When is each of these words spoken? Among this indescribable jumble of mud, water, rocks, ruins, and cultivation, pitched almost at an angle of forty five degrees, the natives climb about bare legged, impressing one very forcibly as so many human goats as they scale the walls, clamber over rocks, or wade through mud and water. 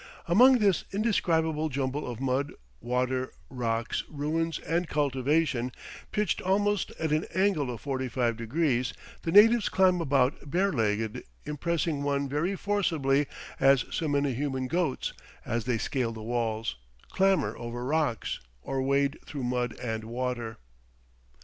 Among 0.27 0.57
this 0.57 0.83
indescribable 0.91 1.69
jumble 1.69 2.09
of 2.11 2.19
mud, 2.19 2.53
water, 2.79 3.31
rocks, 3.51 4.03
ruins, 4.09 4.57
and 4.57 4.87
cultivation, 4.87 5.71
pitched 6.11 6.41
almost 6.41 6.89
at 6.99 7.11
an 7.11 7.25
angle 7.35 7.69
of 7.69 7.81
forty 7.81 8.07
five 8.07 8.35
degrees, 8.35 8.95
the 9.21 9.31
natives 9.31 9.69
climb 9.69 10.01
about 10.01 10.49
bare 10.49 10.73
legged, 10.73 11.23
impressing 11.45 12.01
one 12.01 12.27
very 12.27 12.55
forcibly 12.55 13.27
as 13.59 13.85
so 13.91 14.07
many 14.07 14.33
human 14.33 14.65
goats 14.65 15.13
as 15.45 15.65
they 15.65 15.77
scale 15.77 16.11
the 16.13 16.23
walls, 16.23 16.77
clamber 17.11 17.55
over 17.55 17.85
rocks, 17.85 18.39
or 18.63 18.81
wade 18.81 19.19
through 19.27 19.43
mud 19.43 19.73
and 19.77 20.05
water. 20.05 20.57